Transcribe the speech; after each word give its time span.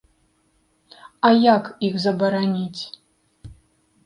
А 1.29 1.31
як 1.43 1.63
іх 1.89 2.01
забараніць? 2.07 2.81